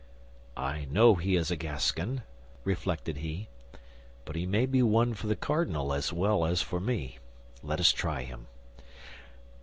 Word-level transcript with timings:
"I 0.57 0.85
know 0.85 1.13
he 1.13 1.35
is 1.35 1.51
a 1.51 1.55
Gascon," 1.55 2.23
reflected 2.63 3.17
he, 3.17 3.49
"but 4.25 4.35
he 4.35 4.47
may 4.47 4.65
be 4.65 4.81
one 4.81 5.13
for 5.13 5.27
the 5.27 5.35
cardinal 5.35 5.93
as 5.93 6.11
well 6.11 6.43
as 6.43 6.59
for 6.59 6.79
me. 6.79 7.19
Let 7.61 7.79
us 7.79 7.91
try 7.93 8.23
him." 8.23 8.47